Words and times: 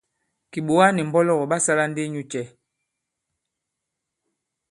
Kìɓòga 0.51 0.87
nì 0.95 1.01
mbɔlɔgɔ̀ 1.09 1.47
ɓa 1.51 1.57
sālā 1.65 1.85
ndi 1.89 2.01
inyū 2.07 2.23
cɛ̄? 2.31 2.45